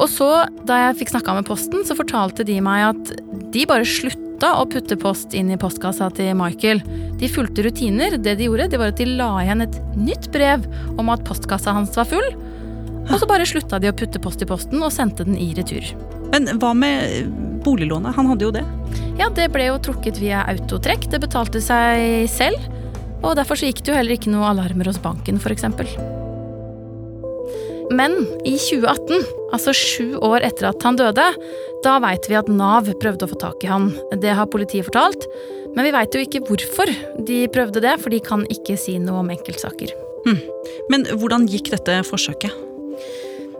Og 0.00 0.08
så, 0.10 0.28
da 0.66 0.78
jeg 0.86 1.02
fikk 1.02 1.12
snakka 1.12 1.36
med 1.36 1.46
Posten, 1.46 1.84
så 1.84 1.96
fortalte 1.96 2.46
de 2.48 2.56
meg 2.64 2.86
at 2.88 3.12
de 3.52 3.66
bare 3.68 3.86
slutta 3.86 4.54
å 4.58 4.64
putte 4.66 4.96
post 4.98 5.36
inn 5.38 5.52
i 5.52 5.58
postkassa 5.60 6.08
til 6.16 6.32
Michael. 6.38 6.80
De 7.20 7.28
fulgte 7.30 7.62
rutiner. 7.66 8.16
Det 8.16 8.34
de 8.40 8.48
gjorde, 8.48 8.70
det 8.72 8.80
var 8.80 8.90
at 8.90 8.98
de 8.98 9.06
la 9.12 9.28
igjen 9.44 9.66
et 9.66 9.78
nytt 9.94 10.30
brev 10.34 10.64
om 10.96 11.12
at 11.12 11.22
postkassa 11.28 11.76
hans 11.76 11.94
var 12.00 12.08
full. 12.10 12.28
Og 13.10 13.14
så 13.20 13.28
bare 13.28 13.46
slutta 13.46 13.78
de 13.82 13.90
å 13.90 13.96
putte 13.96 14.22
post 14.22 14.42
i 14.42 14.48
posten 14.48 14.82
og 14.82 14.94
sendte 14.94 15.26
den 15.28 15.38
i 15.38 15.52
retur. 15.58 15.92
Men 16.32 16.48
hva 16.62 16.72
med 16.74 17.28
boliglånet? 17.62 18.16
Han 18.16 18.32
hadde 18.32 18.48
jo 18.48 18.54
det. 18.56 18.64
Ja, 19.20 19.28
det 19.28 19.50
ble 19.52 19.68
jo 19.68 19.80
trukket 19.82 20.18
via 20.22 20.42
autotrekk. 20.48 21.08
Det 21.12 21.20
betalte 21.22 21.60
seg 21.64 22.30
selv. 22.32 22.58
Og 23.22 23.36
derfor 23.38 23.58
så 23.58 23.68
gikk 23.68 23.84
det 23.84 23.92
jo 23.92 23.98
heller 23.98 24.16
ikke 24.16 24.32
noe 24.32 24.48
alarmer 24.50 24.88
hos 24.90 25.00
banken, 25.02 25.38
f.eks. 25.38 25.66
Men 27.92 28.14
i 28.48 28.54
2018, 28.56 29.26
altså 29.52 29.74
sju 29.76 30.16
år 30.24 30.46
etter 30.48 30.70
at 30.70 30.86
han 30.86 30.96
døde, 30.98 31.26
da 31.84 31.96
veit 32.02 32.28
vi 32.30 32.38
at 32.38 32.48
Nav 32.50 32.88
prøvde 33.02 33.26
å 33.26 33.32
få 33.34 33.38
tak 33.42 33.66
i 33.66 33.70
han. 33.70 33.90
Det 34.22 34.32
har 34.38 34.50
politiet 34.50 34.88
fortalt. 34.88 35.28
Men 35.76 35.86
vi 35.86 35.94
veit 35.94 36.14
jo 36.14 36.24
ikke 36.24 36.42
hvorfor 36.48 36.90
de 37.28 37.44
prøvde 37.52 37.84
det, 37.84 37.98
for 38.00 38.12
de 38.12 38.20
kan 38.24 38.46
ikke 38.52 38.78
si 38.80 38.98
noe 39.02 39.22
om 39.22 39.32
enkeltsaker. 39.32 39.92
Mm. 40.26 40.40
Men 40.92 41.08
hvordan 41.18 41.48
gikk 41.50 41.72
dette 41.74 42.00
forsøket? 42.08 42.71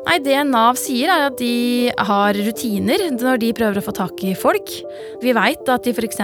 Nei, 0.02 0.18
Det 0.18 0.38
Nav 0.48 0.76
sier, 0.80 1.08
er 1.12 1.28
at 1.30 1.36
de 1.38 1.92
har 1.94 2.34
rutiner 2.34 3.04
når 3.14 3.38
de 3.42 3.52
prøver 3.56 3.78
å 3.78 3.84
få 3.86 3.94
tak 3.96 4.22
i 4.26 4.34
folk. 4.36 4.72
Vi 5.22 5.34
veit 5.36 5.68
at 5.70 5.86
de 5.86 5.94
f.eks. 5.94 6.18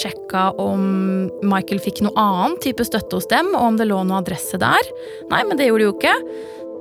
sjekka 0.00 0.46
om 0.60 1.28
Michael 1.44 1.82
fikk 1.84 2.00
noe 2.06 2.16
annen 2.16 2.56
type 2.64 2.86
støtte 2.88 3.20
hos 3.20 3.28
dem, 3.30 3.52
og 3.52 3.66
om 3.68 3.78
det 3.78 3.90
lå 3.90 4.00
noe 4.08 4.22
adresse 4.22 4.58
der. 4.60 4.90
Nei, 5.30 5.44
men 5.44 5.60
det 5.60 5.68
gjorde 5.68 5.84
de 5.84 5.90
jo 5.90 5.94
ikke. 5.98 6.16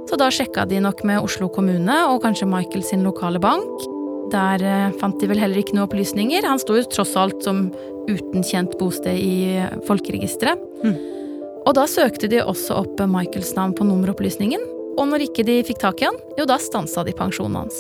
Så 0.10 0.18
da 0.18 0.32
sjekka 0.34 0.66
de 0.66 0.80
nok 0.82 1.04
med 1.06 1.22
Oslo 1.22 1.52
kommune 1.54 2.00
og 2.10 2.24
kanskje 2.24 2.50
Michael 2.50 2.88
sin 2.88 3.06
lokale 3.06 3.42
bank. 3.44 3.86
Der 4.34 4.64
eh, 4.64 4.96
fant 5.02 5.20
de 5.22 5.30
vel 5.30 5.42
heller 5.42 5.60
ikke 5.60 5.76
noen 5.76 5.90
opplysninger. 5.90 6.48
Han 6.48 6.62
sto 6.62 6.80
jo 6.80 6.88
tross 6.88 7.14
alt 7.20 7.44
som 7.46 7.68
uten 8.10 8.46
kjent 8.48 8.74
bosted 8.80 9.20
i 9.20 9.60
folkeregisteret. 9.86 10.64
Mm. 10.82 10.98
Og 11.68 11.76
da 11.78 11.86
søkte 11.90 12.30
de 12.32 12.42
også 12.42 12.80
opp 12.80 13.02
Michaels 13.12 13.52
navn 13.58 13.76
på 13.78 13.86
nummeropplysningen. 13.86 14.79
Og 15.00 15.08
når 15.08 15.30
ikke 15.30 15.48
de 15.48 15.62
fikk 15.64 15.80
tak 15.82 16.04
i 16.04 16.10
han, 16.10 16.20
jo 16.38 16.46
da 16.50 16.60
stansa 16.60 17.06
de 17.08 17.16
pensjonen 17.16 17.62
hans. 17.62 17.80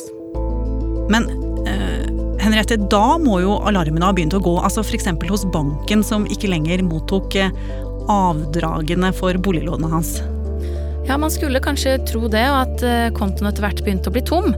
Men 1.11 1.27
eh, 1.67 2.07
Henriette, 2.39 2.79
da 2.91 3.17
må 3.19 3.41
jo 3.43 3.57
alarmene 3.67 4.07
ha 4.07 4.15
begynt 4.15 4.37
å 4.37 4.41
gå. 4.43 4.55
altså 4.63 4.85
F.eks. 4.85 5.09
hos 5.27 5.45
banken 5.51 6.03
som 6.05 6.27
ikke 6.31 6.51
lenger 6.51 6.83
mottok 6.87 7.35
eh, 7.35 7.51
avdragene 8.09 9.11
for 9.15 9.35
boliglånet 9.37 9.91
hans. 9.91 10.19
Ja, 11.09 11.17
man 11.17 11.31
skulle 11.33 11.59
kanskje 11.59 11.97
tro 12.07 12.27
det, 12.31 12.45
og 12.53 12.61
at 12.63 12.85
eh, 12.85 13.11
kontoen 13.17 13.49
etter 13.49 13.65
hvert 13.65 13.83
begynte 13.83 14.11
å 14.11 14.15
bli 14.15 14.23
tom. 14.23 14.53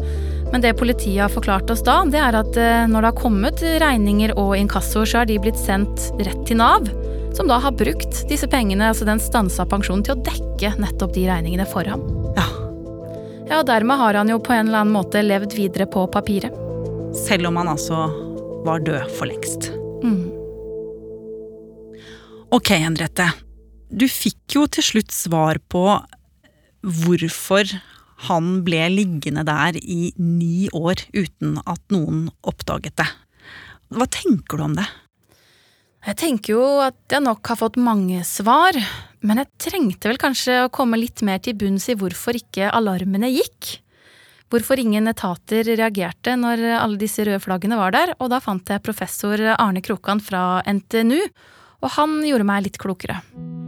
Men 0.52 0.64
det 0.64 0.76
politiet 0.78 1.24
har 1.24 1.32
forklart 1.32 1.72
oss 1.72 1.84
da, 1.88 2.02
det 2.12 2.20
er 2.20 2.36
at 2.38 2.58
eh, 2.60 2.86
når 2.92 3.02
det 3.02 3.12
har 3.14 3.22
kommet 3.22 3.64
regninger 3.82 4.36
og 4.38 4.58
inkassoer, 4.60 5.08
så 5.08 5.22
har 5.22 5.32
de 5.32 5.40
blitt 5.42 5.60
sendt 5.60 6.12
rett 6.22 6.44
til 6.46 6.60
Nav. 6.62 6.92
Som 7.34 7.48
da 7.48 7.62
har 7.64 7.74
brukt 7.80 8.26
disse 8.28 8.50
pengene, 8.52 8.92
altså 8.92 9.08
den 9.08 9.24
stansa 9.24 9.66
pensjonen, 9.66 10.04
til 10.06 10.18
å 10.18 10.26
dekke 10.28 10.76
nettopp 10.84 11.16
de 11.16 11.30
regningene 11.32 11.70
for 11.72 11.88
ham. 11.88 12.21
Ja. 13.52 13.60
Og 13.60 13.68
dermed 13.68 14.00
har 14.00 14.16
han 14.16 14.30
jo 14.32 14.40
på 14.40 14.54
en 14.56 14.70
eller 14.70 14.86
annen 14.86 14.96
måte 14.96 15.22
levd 15.26 15.58
videre 15.58 15.88
på 15.92 16.06
papiret. 16.12 16.56
Selv 17.28 17.50
om 17.50 17.60
han 17.60 17.68
altså 17.68 18.06
var 18.64 18.80
død 18.86 19.12
for 19.18 19.28
lengst. 19.28 19.68
Mm. 20.06 20.30
Ok, 22.56 22.72
Henriette. 22.80 23.28
Du 23.92 24.08
fikk 24.08 24.56
jo 24.56 24.64
til 24.72 24.88
slutt 24.88 25.12
svar 25.12 25.60
på 25.72 25.84
hvorfor 26.82 27.68
han 28.30 28.50
ble 28.64 28.86
liggende 28.94 29.44
der 29.48 29.76
i 29.82 30.14
ni 30.16 30.70
år 30.72 31.04
uten 31.12 31.58
at 31.66 31.82
noen 31.92 32.30
oppdaget 32.48 32.96
det. 33.02 33.10
Hva 33.92 34.08
tenker 34.08 34.62
du 34.62 34.68
om 34.70 34.78
det? 34.80 34.88
Jeg 36.02 36.18
tenker 36.18 36.56
jo 36.56 36.64
at 36.82 37.14
jeg 37.14 37.22
nok 37.22 37.46
har 37.52 37.60
fått 37.60 37.78
mange 37.78 38.24
svar, 38.26 38.74
men 39.22 39.38
jeg 39.38 39.52
trengte 39.62 40.10
vel 40.10 40.18
kanskje 40.22 40.64
å 40.64 40.72
komme 40.74 40.98
litt 40.98 41.22
mer 41.22 41.38
til 41.46 41.54
bunns 41.54 41.86
i 41.94 41.96
hvorfor 41.98 42.40
ikke 42.40 42.72
alarmene 42.74 43.30
gikk. 43.30 43.76
Hvorfor 44.52 44.82
ingen 44.82 45.06
etater 45.08 45.64
reagerte 45.70 46.34
når 46.36 46.64
alle 46.80 46.98
disse 47.00 47.24
røde 47.24 47.40
flaggene 47.44 47.78
var 47.80 47.94
der, 47.94 48.16
og 48.18 48.32
da 48.34 48.42
fant 48.42 48.68
jeg 48.74 48.82
professor 48.84 49.40
Arne 49.54 49.84
Krokan 49.86 50.20
fra 50.26 50.64
NTNU, 50.66 51.22
og 51.86 51.94
han 51.96 52.18
gjorde 52.26 52.48
meg 52.50 52.66
litt 52.66 52.82
klokere. 52.82 53.20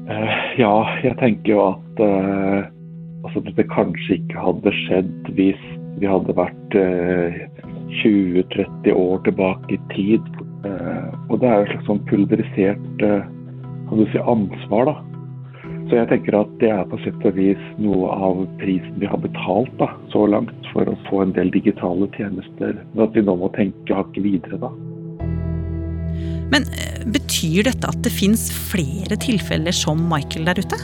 Eh, 0.09 0.33
ja, 0.57 0.73
jeg 1.05 1.15
tenker 1.21 1.53
jo 1.53 1.61
at 1.69 2.01
eh, 2.03 2.65
altså 3.23 3.45
det 3.45 3.69
kanskje 3.71 4.17
ikke 4.17 4.41
hadde 4.49 4.73
skjedd 4.81 5.31
hvis 5.37 5.61
vi 6.01 6.09
hadde 6.09 6.35
vært 6.35 6.77
eh, 6.81 7.37
20-30 8.01 8.89
år 8.97 9.21
tilbake 9.29 9.77
i 9.77 9.81
tid. 9.93 10.25
Eh, 10.63 11.07
og 11.29 11.39
det 11.41 11.49
er 11.49 11.57
jo 11.57 11.65
et 11.65 11.73
slags 11.73 11.89
sånn 11.89 12.05
pulverisert 12.09 13.03
eh, 13.03 13.25
kan 13.89 13.99
du 13.99 14.05
si, 14.11 14.21
ansvar, 14.21 14.87
da. 14.91 14.95
Så 15.89 15.97
jeg 15.99 16.07
tenker 16.09 16.37
at 16.39 16.51
det 16.61 16.69
er 16.71 16.87
på 16.89 16.97
sett 17.03 17.25
og 17.27 17.35
vis 17.35 17.59
noe 17.83 18.07
av 18.15 18.45
prisen 18.61 18.95
vi 19.01 19.09
har 19.09 19.19
betalt 19.21 19.73
da, 19.81 19.89
så 20.13 20.23
langt 20.31 20.71
for 20.71 20.87
å 20.87 20.95
få 21.09 21.25
en 21.25 21.35
del 21.35 21.51
digitale 21.53 22.07
tjenester. 22.15 22.77
Men 22.93 23.05
at 23.05 23.17
vi 23.17 23.25
nå 23.27 23.35
må 23.41 23.51
tenke 23.57 23.99
hakket 23.99 24.23
videre, 24.25 24.61
da. 24.63 24.71
Men 26.53 26.67
eh, 26.71 27.03
betyr 27.11 27.67
dette 27.67 27.89
at 27.89 28.03
det 28.05 28.13
fins 28.15 28.47
flere 28.71 29.19
tilfeller 29.19 29.75
som 29.75 29.99
Michael 30.09 30.47
der 30.47 30.63
ute? 30.63 30.79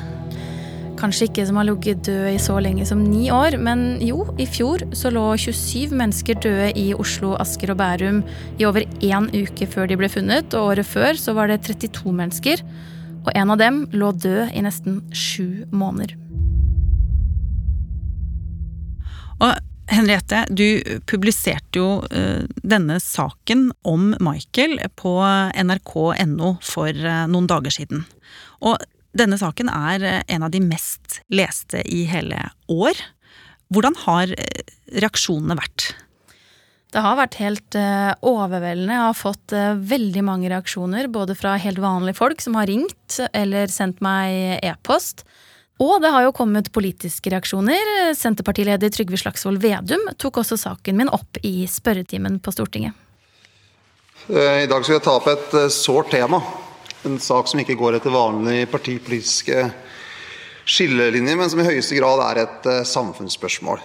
Kanskje 1.00 1.30
ikke 1.30 1.46
som 1.48 1.56
har 1.56 1.68
ligget 1.70 2.02
død 2.04 2.26
i 2.34 2.40
så 2.44 2.58
lenge 2.60 2.84
som 2.88 3.00
ni 3.00 3.30
år, 3.32 3.56
men 3.64 4.02
jo, 4.04 4.26
i 4.36 4.44
fjor 4.50 4.84
så 4.98 5.12
lå 5.14 5.24
27 5.40 5.96
mennesker 5.96 6.36
døde 6.44 6.74
i 6.76 6.90
Oslo, 6.92 7.38
Asker 7.40 7.72
og 7.72 7.80
Bærum 7.80 8.20
i 8.60 8.68
over 8.68 8.84
én 9.00 9.30
uke 9.32 9.68
før 9.72 9.88
de 9.88 9.96
ble 10.00 10.10
funnet, 10.12 10.52
og 10.52 10.74
året 10.74 10.90
før 10.90 11.16
så 11.16 11.36
var 11.38 11.48
det 11.48 11.62
32 11.70 12.12
mennesker. 12.20 12.66
Og 13.24 13.32
en 13.32 13.56
av 13.56 13.62
dem 13.62 13.86
lå 13.96 14.12
død 14.12 14.52
i 14.52 14.66
nesten 14.66 15.00
sju 15.16 15.64
måneder. 15.72 16.18
Og 19.40 19.56
Henriette, 19.90 20.44
du 20.52 21.00
publiserte 21.10 21.80
jo 21.80 21.88
eh, 22.12 22.44
denne 22.62 23.00
saken 23.02 23.70
om 23.88 24.12
Michael 24.22 24.78
på 25.00 25.16
nrk.no 25.64 26.56
for 26.62 26.92
eh, 26.92 27.26
noen 27.32 27.48
dager 27.50 27.74
siden. 27.74 28.04
Og 28.60 28.78
denne 29.18 29.40
saken 29.42 29.72
er 29.74 30.06
eh, 30.06 30.22
en 30.36 30.46
av 30.46 30.54
de 30.54 30.62
mest 30.62 31.22
leste 31.34 31.82
i 31.86 32.04
hele 32.10 32.50
år. 32.70 33.00
Hvordan 33.74 33.98
har 34.06 34.34
eh, 34.36 34.62
reaksjonene 35.02 35.58
vært? 35.58 35.90
Det 36.90 37.02
har 37.06 37.18
vært 37.20 37.38
helt 37.42 37.78
eh, 37.78 38.12
overveldende. 38.26 38.96
Jeg 38.96 39.08
har 39.08 39.18
fått 39.18 39.58
veldig 39.92 40.24
mange 40.26 40.50
reaksjoner, 40.50 41.10
både 41.10 41.38
fra 41.38 41.58
helt 41.62 41.82
vanlige 41.82 42.18
folk 42.18 42.42
som 42.42 42.58
har 42.58 42.70
ringt 42.70 43.20
eller 43.34 43.70
sendt 43.74 44.02
meg 44.06 44.60
e-post. 44.66 45.26
Og 45.80 46.02
det 46.04 46.12
har 46.12 46.26
jo 46.26 46.36
kommet 46.36 46.74
politiske 46.76 47.32
reaksjoner. 47.32 48.12
Senterpartileder 48.18 48.92
Trygve 48.92 49.20
Slagsvold 49.22 49.62
Vedum 49.64 50.10
tok 50.20 50.42
også 50.42 50.58
saken 50.60 50.98
min 51.00 51.12
opp 51.16 51.40
i 51.46 51.64
spørretimen 51.72 52.42
på 52.44 52.52
Stortinget. 52.52 52.98
I 54.28 54.68
dag 54.68 54.84
skal 54.84 54.98
jeg 54.98 55.06
ta 55.06 55.14
opp 55.16 55.30
et 55.32 55.56
sårt 55.72 56.12
tema. 56.12 56.42
En 57.08 57.20
sak 57.24 57.48
som 57.48 57.62
ikke 57.62 57.78
går 57.80 58.00
etter 58.00 58.12
vanlige 58.12 58.68
partipolitiske 58.72 59.70
skillelinjer, 60.70 61.38
men 61.40 61.50
som 61.50 61.62
i 61.62 61.70
høyeste 61.70 61.98
grad 61.98 62.22
er 62.26 62.44
et 62.44 62.68
eh, 62.70 62.84
samfunnsspørsmål. 62.88 63.82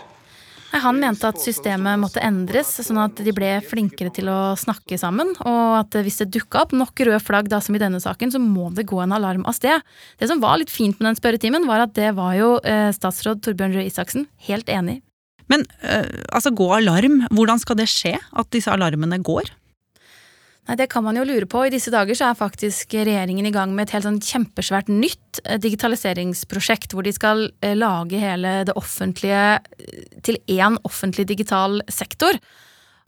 Han 0.82 0.98
mente 0.98 1.28
at 1.28 1.38
systemet 1.38 2.00
måtte 2.02 2.22
endres, 2.24 2.72
sånn 2.82 2.98
at 2.98 3.20
de 3.22 3.30
ble 3.34 3.50
flinkere 3.62 4.10
til 4.14 4.26
å 4.32 4.56
snakke 4.58 4.98
sammen. 4.98 5.30
Og 5.46 5.76
at 5.78 5.94
hvis 6.02 6.18
det 6.24 6.32
dukka 6.34 6.64
opp 6.64 6.74
nok 6.74 6.98
røde 7.06 7.20
flagg, 7.22 7.46
da, 7.52 7.60
som 7.62 7.76
i 7.78 7.82
denne 7.82 8.00
saken, 8.02 8.32
så 8.34 8.40
må 8.42 8.72
det 8.74 8.88
gå 8.90 8.98
en 9.04 9.14
alarm 9.14 9.46
av 9.46 9.54
sted. 9.54 9.84
Det 10.18 10.26
som 10.30 10.42
var 10.42 10.58
litt 10.58 10.72
fint 10.74 10.98
med 10.98 11.12
den 11.12 11.20
spørretimen, 11.20 11.68
var 11.70 11.86
at 11.86 11.94
det 11.94 12.10
var 12.18 12.34
jo 12.38 12.56
eh, 12.66 12.90
statsråd 12.96 13.44
Torbjørn 13.44 13.76
Røe 13.78 13.86
Isaksen 13.86 14.26
helt 14.48 14.72
enig 14.72 14.98
i. 14.98 15.02
Men 15.52 15.62
eh, 15.84 16.08
altså, 16.34 16.50
gå 16.50 16.66
alarm, 16.74 17.22
hvordan 17.30 17.62
skal 17.62 17.78
det 17.78 17.90
skje 17.92 18.16
at 18.18 18.50
disse 18.54 18.72
alarmene 18.72 19.20
går? 19.22 19.54
Nei, 20.64 20.76
Det 20.80 20.88
kan 20.88 21.04
man 21.04 21.16
jo 21.16 21.26
lure 21.28 21.46
på. 21.46 21.66
I 21.66 21.72
disse 21.72 21.92
dager 21.92 22.16
så 22.16 22.30
er 22.30 22.38
faktisk 22.38 22.96
regjeringen 22.96 23.46
i 23.46 23.52
gang 23.52 23.74
med 23.76 23.86
et 23.86 23.96
helt 23.96 24.06
sånn 24.06 24.20
kjempesvært 24.24 24.88
nytt 24.88 25.42
eh, 25.44 25.58
digitaliseringsprosjekt, 25.60 26.94
hvor 26.96 27.04
de 27.04 27.12
skal 27.12 27.50
eh, 27.60 27.76
lage 27.76 28.20
hele 28.20 28.62
det 28.68 28.76
offentlige 28.80 29.58
eh, 29.60 30.06
til 30.24 30.40
én 30.48 30.78
offentlig 30.88 31.28
digital 31.28 31.82
sektor. 31.92 32.40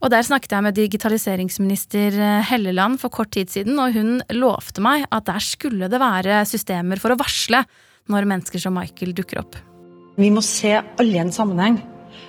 Og 0.05 0.13
Der 0.13 0.27
snakket 0.27 0.53
jeg 0.53 0.63
med 0.67 0.77
digitaliseringsminister 0.77 2.19
Helleland 2.45 3.01
for 3.01 3.09
kort 3.09 3.33
tid 3.33 3.49
siden, 3.49 3.79
og 3.81 3.97
hun 3.97 4.21
lovte 4.37 4.85
meg 4.85 5.07
at 5.09 5.25
der 5.25 5.41
skulle 5.41 5.89
det 5.89 6.03
være 6.03 6.43
systemer 6.45 7.01
for 7.01 7.15
å 7.15 7.17
varsle 7.17 7.63
når 8.13 8.29
mennesker 8.29 8.61
som 8.61 8.77
Michael 8.77 9.17
dukker 9.17 9.41
opp. 9.41 9.57
Vi 10.21 10.29
må 10.29 10.45
se 10.45 10.77
alle 10.77 11.17
i 11.17 11.23
en 11.25 11.33
sammenheng. 11.33 11.81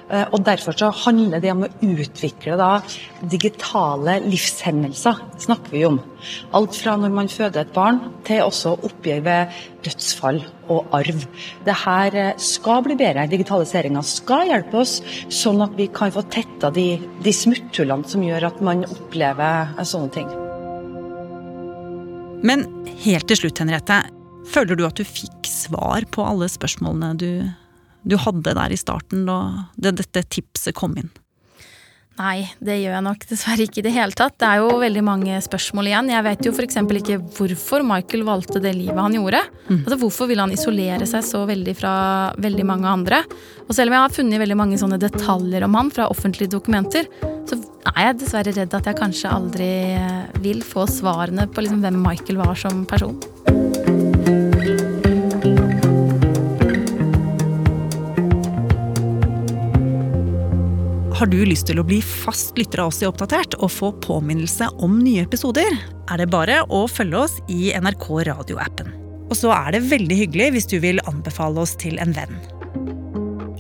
Eh, 0.08 0.24
og 0.32 0.44
Derfor 0.48 0.75
så 0.77 0.89
handler 1.03 1.41
det 1.44 1.51
om 1.51 1.65
å 1.65 1.72
utvikle 1.84 2.56
da, 2.60 2.79
digitale 3.22 4.20
livshendelser. 4.24 5.20
snakker 5.38 5.72
vi 5.72 5.84
om. 5.86 6.00
Alt 6.56 6.75
fra 6.75 6.96
når 6.98 7.12
man 7.12 7.27
føder 7.27 7.62
et 7.62 7.74
barn, 7.74 8.00
til 8.24 8.46
også 8.46 8.77
oppgjør 8.88 9.22
ved 9.25 9.58
dødsfall 9.84 10.41
og 10.72 10.88
arv. 10.96 11.27
Dette 11.67 11.98
eh, 12.13 12.34
skal 12.38 12.84
bli 12.88 12.96
bedre. 12.96 13.27
Digitaliseringa 13.27 14.03
skal 14.03 14.48
hjelpe 14.48 14.82
oss, 14.84 15.01
sånn 15.29 15.62
at 15.65 15.75
vi 15.75 15.89
kan 15.91 16.12
få 16.15 16.24
tetta 16.32 16.72
de, 16.72 16.89
de 17.24 17.34
smutthullene 17.34 18.08
som 18.08 18.24
gjør 18.24 18.50
at 18.51 18.62
man 18.63 18.86
opplever 18.88 19.74
eh, 19.75 19.88
sånne 19.88 20.13
ting. 20.15 20.36
Men 22.48 22.67
helt 23.03 23.27
til 23.27 23.39
slutt, 23.39 23.60
Henriette. 23.60 24.03
Føler 24.48 24.77
du 24.77 24.86
at 24.88 24.96
du 24.96 25.03
fikk 25.03 25.48
svar 25.50 26.06
på 26.13 26.24
alle 26.24 26.48
spørsmålene 26.51 27.15
du 27.20 27.32
du 28.08 28.18
hadde 28.22 28.56
der 28.58 28.74
i 28.74 28.80
starten 28.80 29.26
da 29.28 29.40
dette 29.76 30.24
tipset 30.32 30.76
kom 30.78 30.96
inn? 31.00 31.12
Nei, 32.18 32.48
det 32.66 32.80
gjør 32.80 32.96
jeg 32.96 33.06
nok 33.06 33.26
dessverre 33.30 33.66
ikke 33.68 33.84
i 33.84 33.86
det 33.86 33.92
hele 33.94 34.16
tatt. 34.18 34.34
Det 34.42 34.48
er 34.48 34.64
jo 34.64 34.80
veldig 34.82 35.04
mange 35.06 35.36
spørsmål 35.46 35.92
igjen. 35.92 36.10
Jeg 36.10 36.26
vet 36.26 36.48
jo 36.48 36.54
f.eks. 36.56 36.80
ikke 36.82 37.20
hvorfor 37.38 37.86
Michael 37.86 38.26
valgte 38.26 38.62
det 38.64 38.72
livet 38.74 38.98
han 38.98 39.14
gjorde. 39.14 39.44
Mm. 39.68 39.84
Altså 39.84 40.00
Hvorfor 40.02 40.32
ville 40.32 40.42
han 40.42 40.56
isolere 40.56 41.06
seg 41.10 41.26
så 41.28 41.44
veldig 41.46 41.78
fra 41.78 41.94
veldig 42.42 42.66
mange 42.66 42.90
andre? 42.90 43.22
Og 43.68 43.78
selv 43.78 43.92
om 43.92 44.00
jeg 44.00 44.06
har 44.08 44.18
funnet 44.18 44.42
veldig 44.42 44.58
mange 44.58 44.82
sånne 44.82 44.98
detaljer 45.04 45.68
om 45.68 45.78
han 45.78 45.94
fra 45.94 46.10
offentlige 46.10 46.56
dokumenter, 46.58 47.06
så 47.46 47.62
er 47.94 48.10
jeg 48.10 48.22
dessverre 48.24 48.58
redd 48.58 48.74
at 48.74 48.90
jeg 48.90 48.98
kanskje 48.98 49.38
aldri 49.38 49.72
vil 50.42 50.66
få 50.66 50.90
svarene 50.90 51.46
på 51.46 51.68
liksom 51.68 51.86
hvem 51.86 52.02
Michael 52.02 52.42
var 52.42 52.58
som 52.58 52.82
person. 52.90 53.20
Har 61.27 61.34
du 61.36 61.43
lyst 61.43 61.65
til 61.67 61.81
å 61.81 61.84
bli 61.84 61.98
fast 62.00 62.55
lytter 62.55 62.79
av 62.79 62.88
oss 62.88 63.01
i 63.03 63.05
Oppdatert 63.10 63.57
og 63.60 63.67
få 63.67 63.89
påminnelse 64.00 64.69
om 64.79 64.93
nye 65.03 65.25
episoder, 65.25 65.74
er 66.07 66.22
det 66.22 66.29
bare 66.31 66.62
å 66.72 66.86
følge 66.88 67.19
oss 67.19 67.34
i 67.51 67.74
NRK 67.75 68.05
radioappen. 68.29 68.93
Og 69.27 69.36
så 69.36 69.51
er 69.51 69.75
det 69.75 69.81
veldig 69.89 70.22
hyggelig 70.22 70.48
hvis 70.55 70.69
du 70.72 70.77
vil 70.79 71.03
anbefale 71.03 71.60
oss 71.65 71.75
til 71.84 72.00
en 72.00 72.15
venn. 72.15 72.31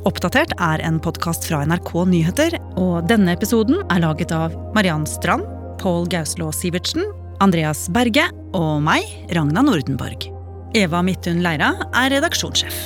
Oppdatert 0.07 0.55
er 0.63 0.79
en 0.87 1.01
podkast 1.03 1.49
fra 1.49 1.65
NRK 1.67 1.91
Nyheter, 2.07 2.55
og 2.79 3.11
denne 3.11 3.35
episoden 3.35 3.83
er 3.91 3.99
laget 4.05 4.31
av 4.31 4.55
Mariann 4.71 5.03
Strand, 5.03 5.43
Pål 5.83 6.07
Gauslå 6.15 6.53
Sivertsen, 6.55 7.03
Andreas 7.43 7.89
Berge 7.91 8.29
og 8.55 8.77
meg, 8.87 9.11
Ragna 9.35 9.67
Nordenborg. 9.67 10.31
Eva 10.71 11.03
Midthun 11.03 11.43
Leira 11.43 11.73
er 11.91 12.15
redaksjonssjef. 12.15 12.85